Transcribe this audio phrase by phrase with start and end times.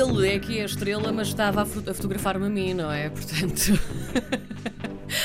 [0.00, 3.10] Ele é que é a estrela, mas estava a, a fotografar-me a mim, não é?
[3.12, 3.78] Portanto.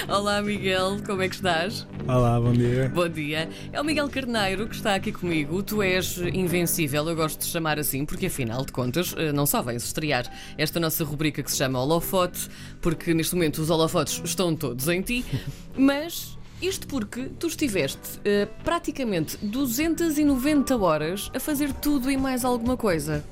[0.09, 1.88] Olá, Miguel, como é que estás?
[2.05, 2.91] Olá, bom dia.
[2.93, 3.47] Bom dia.
[3.71, 5.63] É o Miguel Carneiro que está aqui comigo.
[5.63, 9.61] Tu és invencível, eu gosto de chamar assim, porque afinal de contas, eh, não só
[9.61, 12.50] vens estrear esta nossa rubrica que se chama Holofote,
[12.82, 15.23] porque neste momento os holofotes estão todos em ti,
[15.78, 16.36] mas.
[16.62, 23.23] Isto porque tu estiveste eh, praticamente 290 horas a fazer tudo e mais alguma coisa.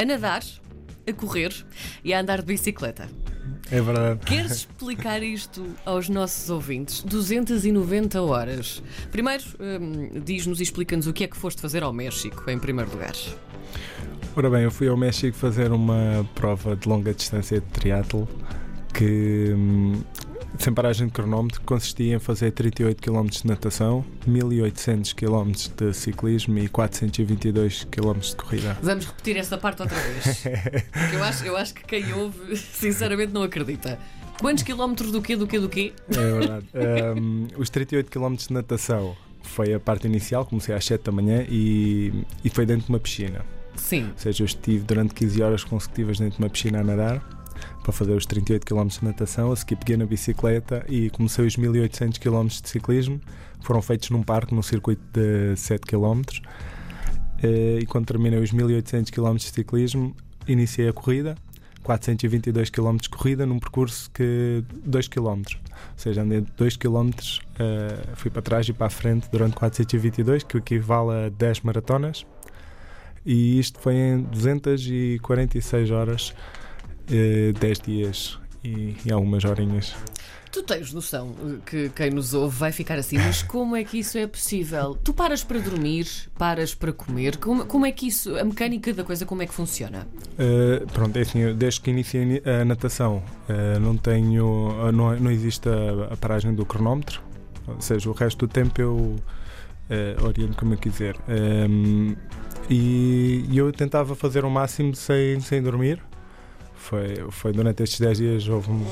[0.00, 0.42] A nadar,
[1.06, 1.52] a correr
[2.02, 3.06] e a andar de bicicleta.
[3.70, 4.20] É verdade.
[4.24, 7.02] Queres explicar isto aos nossos ouvintes?
[7.02, 8.82] 290 horas.
[9.10, 12.90] Primeiro, hum, diz-nos e explica-nos o que é que foste fazer ao México, em primeiro
[12.90, 13.12] lugar.
[14.34, 18.26] Ora bem, eu fui ao México fazer uma prova de longa distância de triatlo
[18.94, 20.02] que, hum,
[20.58, 26.58] sem paragem de cronómetro, consistia em fazer 38 km de natação, 1800 km de ciclismo
[26.58, 28.78] e 422 km de corrida.
[28.82, 30.44] Vamos repetir essa parte outra vez.
[31.12, 33.98] Eu acho, eu acho que quem ouve, sinceramente, não acredita.
[34.40, 35.92] Quantos quilómetros do quê, do quê, do quê?
[36.08, 36.66] É verdade.
[37.18, 41.44] Hum, os 38 km de natação foi a parte inicial, comecei às 7 da manhã
[41.48, 43.44] e, e foi dentro de uma piscina.
[43.76, 44.08] Sim.
[44.10, 47.39] Ou seja, eu estive durante 15 horas consecutivas dentro de uma piscina a nadar
[47.82, 49.52] para fazer os 38 km de natação.
[49.52, 53.20] A seguir peguei na bicicleta e comecei os 1800 km de ciclismo.
[53.62, 56.22] Foram feitos num parque, num circuito de 7 km.
[57.42, 60.14] Eh, E quando terminei os 1800 km de ciclismo,
[60.46, 61.36] iniciei a corrida.
[61.82, 65.26] 422 km de corrida num percurso que 2 km.
[65.28, 65.42] Ou
[65.96, 67.10] seja, andei 2 km,
[67.58, 72.26] eh, fui para trás e para a frente durante 422, que equivale a 10 maratonas.
[73.24, 76.34] E isto foi em 246 horas,
[77.10, 79.94] eh, 10 dias e, e algumas horinhas.
[80.52, 83.98] Tu tens noção eh, que quem nos ouve vai ficar assim, mas como é que
[83.98, 84.96] isso é possível?
[85.02, 89.04] Tu paras para dormir, paras para comer, como, como é que isso, a mecânica da
[89.04, 90.06] coisa, como é que funciona?
[90.38, 95.30] Eh, pronto, é assim, desde que iniciei a natação eh, não tenho, eh, não, não
[95.30, 97.22] existe a, a paragem do cronómetro,
[97.66, 99.16] ou seja, o resto do tempo eu
[99.88, 101.16] eh, oriento como eu quiser.
[101.28, 102.14] Ehm,
[102.68, 106.00] e, e eu tentava fazer o máximo sem, sem dormir.
[106.80, 108.84] Foi, foi durante estes 10 dias houve um,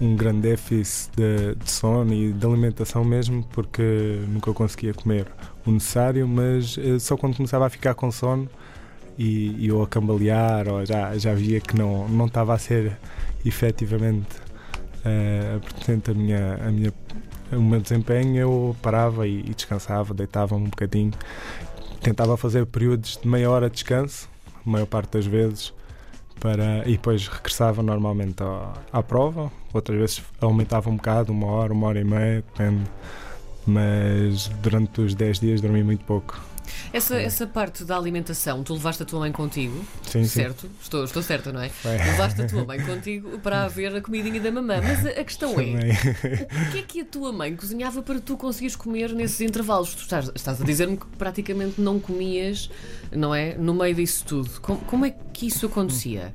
[0.00, 5.26] um grande déficit de, de sono e de alimentação mesmo, porque nunca conseguia comer
[5.64, 8.48] o necessário, mas eh, só quando começava a ficar com sono
[9.18, 12.98] e, e eu a cambalear, ou já, já via que não, não estava a ser
[13.44, 14.44] efetivamente
[15.60, 16.92] portanto, a minha, a minha,
[17.52, 21.12] o meu desempenho, eu parava e, e descansava, deitava-me um bocadinho,
[22.00, 24.28] tentava fazer períodos de meia hora de descanso,
[24.66, 25.72] a maior parte das vezes,
[26.40, 31.72] para, e depois regressava normalmente à, à prova, outras vezes aumentava um bocado, uma hora,
[31.72, 32.84] uma hora e meia, depende.
[33.66, 36.38] Mas durante os 10 dias dormi muito pouco.
[36.92, 40.28] Essa, essa parte da alimentação, tu levaste a tua mãe contigo, Sim, sim.
[40.28, 40.70] certo?
[40.80, 41.68] Estou, estou certa, não é?
[41.68, 41.92] Foi.
[41.92, 44.80] Levaste a tua mãe contigo para ver a comidinha da mamã.
[44.82, 45.64] Mas a, a questão é:
[46.68, 49.94] o que é que a tua mãe cozinhava para tu conseguires comer nesses intervalos?
[49.94, 52.70] Tu estás, estás a dizer-me que praticamente não comias,
[53.12, 53.54] não é?
[53.56, 54.50] No meio disso tudo.
[54.60, 56.32] Como, como é que isso acontecia?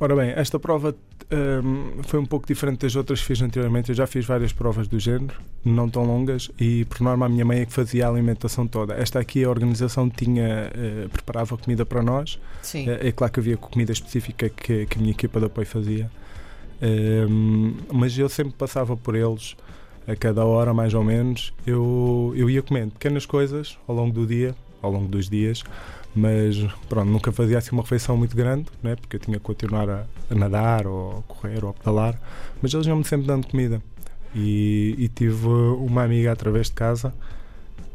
[0.00, 0.94] Ora bem, esta prova
[1.32, 3.88] hum, foi um pouco diferente das outras que fiz anteriormente.
[3.88, 7.44] Eu já fiz várias provas do género, não tão longas, e por norma a minha
[7.44, 8.94] mãe é que fazia a alimentação toda.
[8.94, 12.38] Esta aqui a organização tinha eh, preparava comida para nós.
[12.62, 12.88] Sim.
[12.88, 16.08] É, é claro que havia comida específica que, que a minha equipa de apoio fazia,
[16.80, 19.56] Hum, mas eu sempre passava por eles
[20.06, 21.52] a cada hora mais ou menos.
[21.66, 25.64] Eu, eu ia comendo pequenas coisas ao longo do dia, ao longo dos dias,
[26.18, 26.56] mas
[26.88, 28.96] pronto, nunca fazia assim uma refeição muito grande, né?
[28.96, 32.20] porque eu tinha que continuar a, a nadar ou a correr ou a pedalar,
[32.60, 33.80] mas eles iam-me sempre dando comida.
[34.34, 37.14] E, e tive uma amiga através de casa,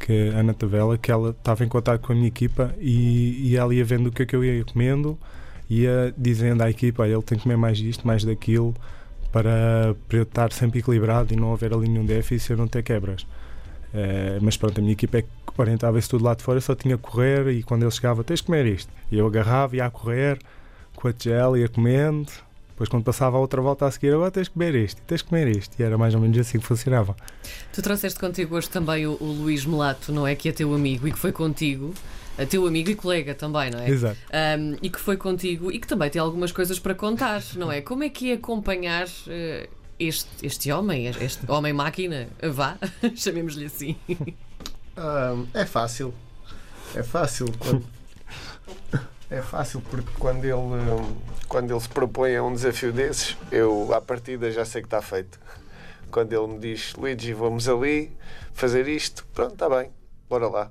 [0.00, 3.56] que é Ana Tavela, que ela estava em contato com a minha equipa e, e
[3.56, 5.18] ela ia vendo o que é que eu ia comendo,
[5.68, 8.74] ia dizendo à equipa: "Olha, ele tem que comer mais isto, mais daquilo,
[9.30, 12.68] para, para eu estar sempre equilibrado e não haver ali nenhum déficit e eu não
[12.68, 13.26] ter quebras.
[13.94, 15.24] Eh, mas pronto, a minha equipa é
[15.62, 18.24] orientava isso tudo lá de fora, eu só tinha que correr e quando ele chegava,
[18.24, 18.92] tens de comer isto.
[19.10, 20.38] E eu agarrava, ia a correr
[20.94, 22.30] com a gel, ia comendo.
[22.70, 25.24] Depois, quando passava a outra volta a seguir, agora tens de comer isto, tens de
[25.24, 25.76] comer isto.
[25.78, 27.14] E era mais ou menos assim que funcionava.
[27.72, 30.34] Tu trouxeste contigo hoje também o, o Luís Melato, não é?
[30.34, 31.94] Que é teu amigo e que foi contigo,
[32.36, 33.88] a teu amigo e colega também, não é?
[33.88, 34.18] Exato.
[34.58, 37.80] Um, e que foi contigo e que também tem algumas coisas para contar, não é?
[37.80, 39.68] Como é que é acompanhar eh,
[39.98, 42.28] este, este homem, este homem-máquina?
[42.42, 42.76] Vá,
[43.14, 43.96] chamemos-lhe assim.
[44.96, 46.14] Ah, é fácil.
[46.94, 47.84] É fácil quando.
[49.30, 50.54] É fácil porque quando ele,
[51.48, 55.02] quando ele se propõe a um desafio desses, eu à partida já sei que está
[55.02, 55.40] feito.
[56.10, 58.16] Quando ele me diz, Luigi, vamos ali
[58.52, 59.90] fazer isto, pronto, está bem,
[60.28, 60.70] bora lá.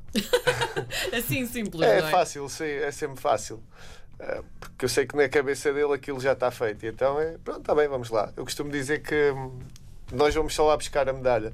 [1.12, 2.02] Assim simples, É é?
[2.04, 3.62] fácil, sim, é sempre fácil.
[4.20, 6.86] Uh, porque eu sei que na cabeça dele aquilo já está feito.
[6.86, 8.32] E então é, pronto, está bem, vamos lá.
[8.38, 9.60] Eu costumo dizer que hum,
[10.14, 11.54] nós vamos só lá buscar a medalha.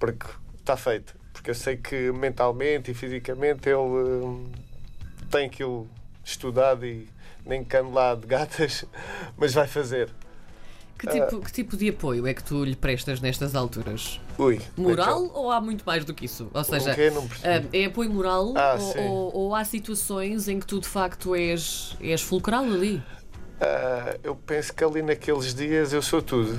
[0.00, 0.26] Porque
[0.58, 1.14] está feito.
[1.44, 4.46] Porque eu sei que mentalmente e fisicamente ele hum,
[5.30, 5.86] tem aquilo
[6.24, 7.06] estudado e
[7.44, 8.86] nem cano lá de gatas,
[9.36, 10.08] mas vai fazer.
[10.98, 14.18] Que tipo, que tipo de apoio é que tu lhe prestas nestas alturas?
[14.38, 16.48] Ui, Moral então, ou há muito mais do que isso?
[16.54, 16.96] Ou seja,
[17.44, 21.34] ah, é apoio moral Ah, ou, ou- ou há situações em que tu de facto
[21.34, 23.02] és, és fulcral ali?
[23.66, 26.52] Ah, eu penso que ali naqueles dias eu sou tudo.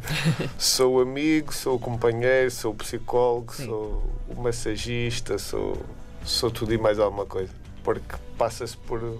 [0.58, 3.64] sou o amigo, sou o companheiro, sou o psicólogo, Sim.
[3.66, 5.78] sou o massagista, sou,
[6.24, 7.50] sou tudo e mais alguma coisa.
[7.82, 9.18] Porque passa-se por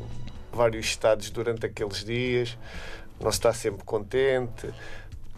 [0.53, 2.59] vários estados durante aqueles dias,
[3.19, 4.69] não se está sempre contente,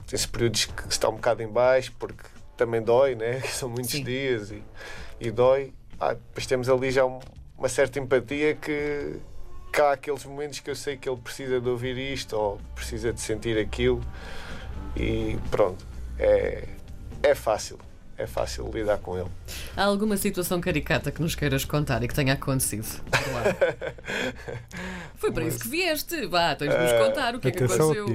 [0.09, 2.25] tem-se períodos que está um bocado em baixo, porque
[2.57, 3.41] também dói, né?
[3.47, 4.03] São muitos Sim.
[4.03, 4.61] dias e,
[5.21, 5.73] e dói.
[6.01, 7.21] Ah, depois temos ali já um-
[7.57, 9.15] uma certa empatia que,
[9.81, 13.21] há aqueles momentos que eu sei que ele precisa de ouvir isto ou precisa de
[13.21, 14.01] sentir aquilo
[14.97, 15.87] e pronto,
[16.19, 16.69] é,
[17.23, 17.79] é fácil,
[18.17, 19.29] é fácil lidar com ele.
[19.77, 22.87] Há alguma situação caricata que nos queiras contar e que tenha acontecido?
[23.33, 23.45] Lá?
[25.17, 26.27] Foi para isso que vieste.
[26.27, 28.07] Vá, tens de nos Ah, contar o que é que aconteceu.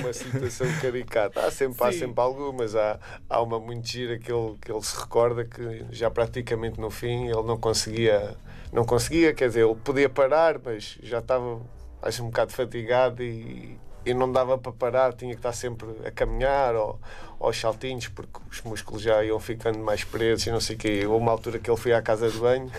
[0.00, 1.40] Uma situação caricata.
[1.46, 2.74] Há sempre, há sempre algumas.
[2.74, 2.98] Há,
[3.28, 7.26] há uma muito gira que ele, que ele se recorda que já praticamente no fim
[7.26, 8.36] ele não conseguia,
[8.72, 11.60] não conseguia, quer dizer, ele podia parar, mas já estava
[12.00, 16.10] acho um bocado fatigado e, e não dava para parar, tinha que estar sempre a
[16.10, 16.98] caminhar ou
[17.42, 21.06] aos saltinhos porque os músculos já iam ficando mais presos e não sei o quê.
[21.06, 22.70] Houve uma altura que ele foi à casa de banho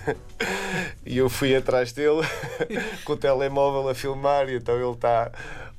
[1.06, 2.22] e eu fui atrás dele
[3.04, 5.32] com o telemóvel a filmar e então ele está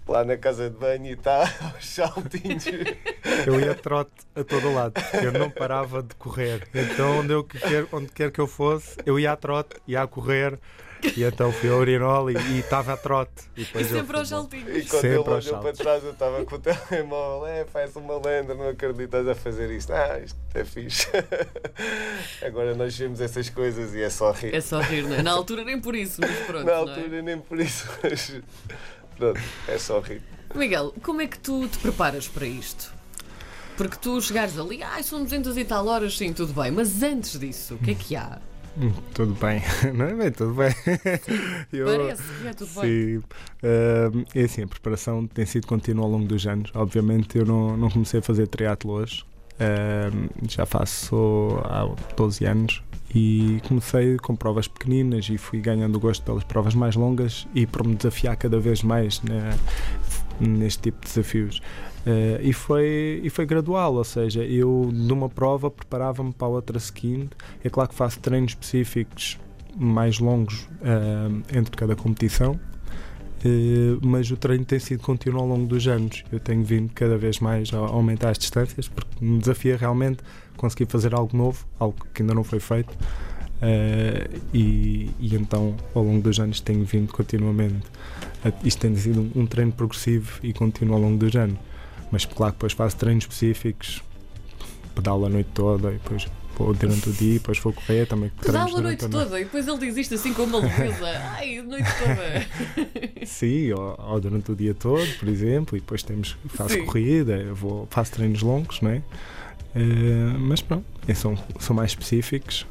[0.07, 1.43] lá na casa de banho e está
[1.75, 2.67] aos saltinhos.
[3.47, 6.69] Eu ia trote a todo lado, eu não parava de correr.
[6.75, 10.07] Então, onde, eu quer, onde quer que eu fosse, eu ia a trote, ia a
[10.07, 10.59] correr.
[11.17, 13.33] E então fui ao urinol e estava a trote.
[13.57, 14.69] E, E sempre aos saltinhos.
[14.69, 17.47] E quando Sempre ele olhou para trás, eu estava com o telemóvel.
[17.47, 19.93] É, faz uma lenda, não acreditas a fazer isto.
[19.93, 21.09] Ah, isto é fixe.
[22.43, 24.55] Agora nós vemos essas coisas e é só rir.
[24.55, 25.23] É só rir, não é?
[25.23, 26.65] Na altura nem por isso, mas pronto.
[26.65, 26.95] Na não é?
[26.95, 27.87] altura, nem por isso.
[28.03, 28.33] Mas
[29.17, 30.23] pronto, é só rir.
[30.55, 32.93] Miguel, como é que tu te preparas para isto?
[33.77, 37.39] Porque tu chegares ali, ai, são 200 e tal horas, sim, tudo bem, mas antes
[37.39, 38.39] disso, o que é que há?
[39.15, 39.63] Tudo bem,
[39.95, 40.33] não é bem?
[40.33, 40.69] Tudo bem.
[41.73, 42.91] Eu- Parece que é tudo bem.
[42.91, 43.23] Sim.
[43.63, 46.71] Ahm, é assim, a preparação tem sido contínua ao longo dos anos.
[46.75, 49.25] Obviamente, eu não, não comecei a fazer triatlo hoje.
[49.61, 51.87] Ahm, já faço há
[52.17, 52.83] 12 anos
[53.15, 57.87] e comecei com provas pequeninas e fui ganhando gosto pelas provas mais longas e por
[57.87, 59.57] me desafiar cada vez mais né,
[60.41, 61.61] neste tipo de desafios.
[62.07, 66.79] Eh, e, foi, e foi gradual, ou seja, eu numa prova preparava-me para a outra
[66.79, 67.31] seguinte.
[67.63, 69.39] É claro que faço treinos específicos
[69.77, 72.59] mais longos eh, entre cada competição,
[73.45, 76.25] eh, mas o treino tem sido contínuo ao longo dos anos.
[76.31, 80.19] Eu tenho vindo cada vez mais a aumentar as distâncias porque me desafia realmente
[80.57, 82.97] conseguir fazer algo novo, algo que ainda não foi feito.
[83.63, 87.87] eh, e, e então, ao longo dos anos, tenho vindo continuamente.
[88.63, 91.59] Isto tem sido um, treino progressivo e contínuo ao longo dos anos.
[92.11, 94.03] Mas, claro, que depois faço treinos específicos,
[94.95, 96.27] pedalo a noite toda e depois
[96.79, 98.31] durante o dia, e depois vou correr também.
[98.41, 101.07] Treinos a noite toda e depois ele diz isto assim com uma leveza.
[101.35, 103.27] Ai, a noite toda.
[103.27, 106.85] Sim, ou, ou durante o dia todo, por exemplo, e depois temos, faço Sim.
[106.85, 109.03] corrida, vou, faço treinos longos, não é?
[109.75, 112.65] Eh, mas pronto, esses são, são mais específicos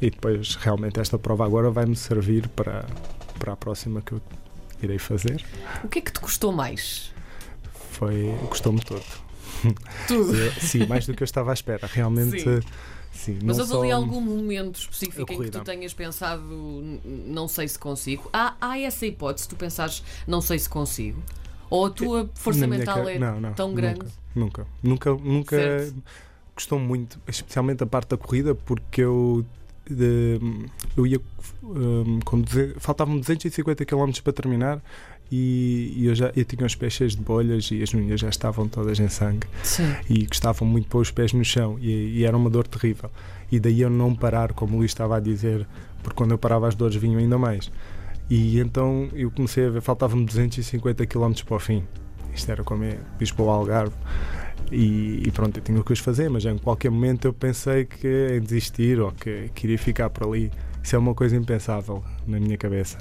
[0.00, 2.84] e depois realmente esta prova agora vai-me servir para,
[3.38, 4.20] para a próxima que eu
[4.82, 5.44] irei fazer.
[5.84, 7.12] O que é que te custou mais?
[7.92, 9.04] Foi, gostou-me todo.
[10.06, 10.34] Tudo.
[10.36, 11.86] Eh, Sim, mais do que eu estava à espera.
[11.86, 12.60] Realmente, Sim.
[13.12, 13.38] sim.
[13.42, 13.82] Mas houve só...
[13.82, 18.28] ali algum momento específico em que tu tenhas pensado, "N- não sei se consigo?
[18.32, 21.22] Há, há essa hipótese, tu pensares, não sei se consigo?
[21.70, 24.06] Ou a tua força mental ca- é não, não, tão nunca, grande?
[24.34, 26.02] Nunca, nunca, nunca Certo.
[26.54, 29.44] gostou muito, especialmente a parte da corrida, porque eu,
[29.88, 30.38] de-
[30.96, 31.20] eu ia
[31.62, 32.42] hum, com
[32.78, 34.82] faltavam 250 km para terminar
[35.30, 38.28] e, e eu já eu tinha os pés cheios de bolhas e as unhas já
[38.28, 39.94] estavam todas em sangue Sim.
[40.08, 43.10] e gostavam muito de pôr os pés no chão e, e era uma dor terrível.
[43.50, 45.66] E daí eu não parar, como o Luís estava a dizer,
[46.02, 47.70] porque quando eu parava as dores vinham ainda mais.
[48.28, 51.84] E então eu comecei a ver, faltavam-me 250 km para o fim.
[52.34, 52.98] Isto era como é
[53.38, 53.94] ao Algarve.
[54.70, 57.84] E, e pronto, eu tinha o que os fazer, mas em qualquer momento eu pensei
[57.84, 60.50] que em desistir ou que, que iria ficar por ali.
[60.82, 62.98] Isso é uma coisa impensável na minha cabeça.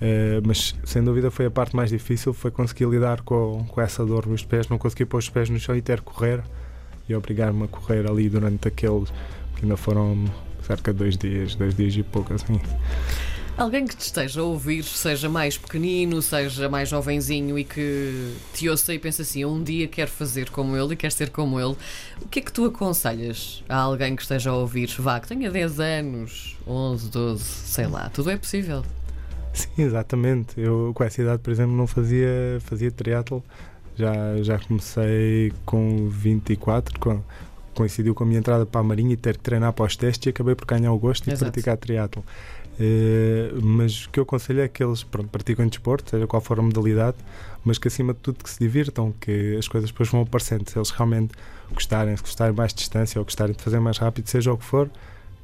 [0.00, 4.04] Eh, mas sem dúvida foi a parte mais difícil, foi conseguir lidar com, com essa
[4.04, 6.42] dor nos pés, não conseguir pôr os pés no chão e ter que correr
[7.08, 9.10] e obrigar-me a correr ali durante aqueles
[9.54, 10.24] que ainda foram
[10.62, 12.60] cerca de dois dias, dois dias e pouco assim.
[13.56, 18.68] Alguém que te esteja a ouvir, seja mais pequenino, seja mais jovenzinho e que te
[18.68, 21.74] ouça e pensa assim: um dia quero fazer como ele e quero ser como ele,
[22.20, 24.94] o que é que tu aconselhas a alguém que esteja a ouvir?
[24.98, 28.84] Vá, que tenha 10 anos, 11, 12, sei lá, tudo é possível.
[29.54, 30.60] Sim, exatamente.
[30.60, 33.42] Eu com essa idade, por exemplo, não fazia, fazia triatlo.
[33.96, 37.22] Já, já comecei com 24, com,
[37.74, 40.26] coincidiu com a minha entrada para a Marinha e ter que treinar para os testes
[40.26, 41.44] e acabei por ganhar o gosto Exato.
[41.44, 42.22] e praticar triatlo.
[42.78, 46.58] Uh, mas o que eu aconselho é que eles pronto, praticam desporto, seja qual for
[46.58, 47.16] a modalidade,
[47.64, 50.68] mas que acima de tudo que se divirtam, que as coisas depois vão aparecendo.
[50.68, 51.32] Se eles realmente
[51.72, 54.64] gostarem, se gostarem mais de distância ou gostarem de fazer mais rápido, seja o que
[54.64, 54.90] for,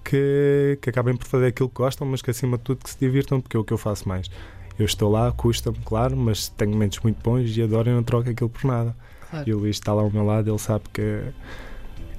[0.04, 2.98] que, que acabem por fazer aquilo que gostam, mas que acima de tudo que se
[2.98, 4.30] divirtam, porque é o que eu faço mais.
[4.78, 8.28] Eu estou lá, custa-me, claro, mas tenho momentos muito bons e adoro e não troco
[8.28, 8.94] aquilo por nada.
[9.30, 9.48] Claro.
[9.48, 11.22] E o Luís está lá ao meu lado, ele sabe que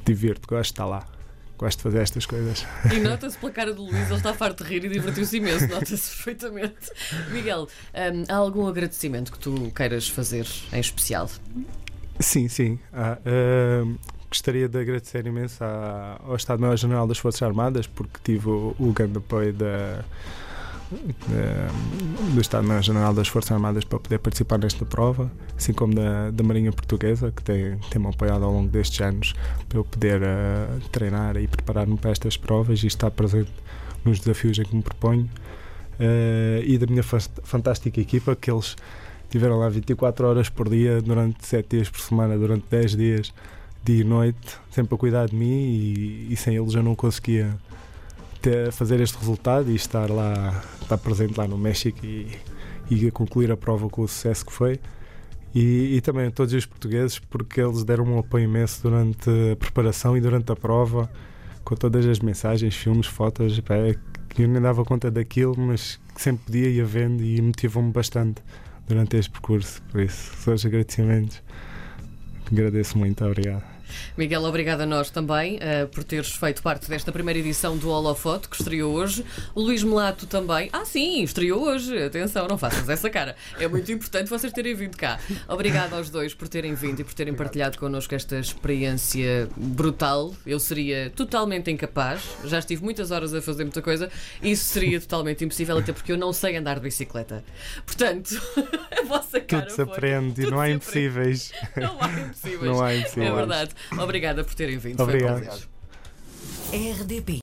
[0.06, 1.13] divirto, gosto de estar lá.
[1.58, 2.66] Gosto de fazer estas coisas.
[2.94, 6.10] E nota-se pela cara do Luís, ele está farto de rir e divertiu-se imenso, nota-se
[6.16, 6.92] perfeitamente.
[7.32, 11.30] Miguel, hum, há algum agradecimento que tu queiras fazer em especial?
[12.20, 12.80] Sim, sim.
[12.92, 13.88] Ah, ah,
[14.30, 19.20] gostaria de agradecer imenso à- ao Estado-Maior-General das Forças Armadas porque tive o, o grande
[19.20, 20.04] apoio da,
[22.34, 26.72] do Estado-Maior-General das Forças Armadas para poder participar nesta prova, assim como da, da Marinha
[26.72, 29.34] Portuguesa, que tem- tem-me apoiado ao longo destes anos
[29.68, 33.52] para eu poder ah, treinar e preparar-me para estas provas e estar presente
[34.06, 35.30] nos desafios em que me proponho.
[36.00, 38.76] Ah, e da minha fantástica equipa, que eles
[39.30, 43.34] tiveram lá 24 horas por dia, durante 7 dias por semana, durante 10 dias,
[43.84, 47.54] dia e noite, sempre a cuidar de mim e, e sem eles eu não conseguia
[48.44, 52.28] ter- fazer este resultado e estar lá, estar presente lá no México e,
[52.92, 54.80] e concluir a prova com o sucesso que foi.
[55.56, 59.56] E, e também a todos os portugueses, porque eles deram um apoio imenso durante a
[59.56, 61.10] preparação e durante a prova,
[61.64, 63.96] com todas as mensagens, filmes, fotos, pá, é
[64.30, 68.42] que eu nem dava conta daquilo, mas que sempre podia ia vendo e motivou-me bastante
[68.88, 69.82] durante este percurso.
[69.92, 71.42] Por isso, só os agradecimentos.
[72.52, 73.73] Agradeço muito, obrigado.
[74.18, 78.48] Miguel, obrigado a nós também eh, por teres feito parte desta primeira edição do Holofote,
[78.50, 79.26] que estreou hoje.
[79.56, 80.70] O Luís Melato também.
[80.74, 81.98] Ah, sim, estreou hoje.
[82.04, 83.36] Atenção, não faças essa cara.
[83.60, 85.20] É muito importante vocês terem vindo cá.
[85.48, 90.34] Obrigado aos dois por terem vindo e por terem partilhado connosco esta experiência brutal.
[90.46, 92.22] Eu seria totalmente incapaz.
[92.46, 94.10] Já estive muitas horas a fazer muita coisa.
[94.42, 97.44] Isso seria totalmente impossível, até porque eu não sei andar de bicicleta.
[97.86, 98.42] Portanto,
[99.00, 99.64] a vossa cara.
[99.64, 100.64] Tudo se foi- aprende tudo não há.
[100.64, 101.52] Não há impossíveis.
[101.76, 103.30] Não há impossíveis.
[103.30, 103.72] É verdade.
[103.98, 104.98] Obrigada por terem vindo.
[104.98, 105.44] Foi um Obrigado.
[105.44, 105.68] prazer.
[106.74, 107.32] RDP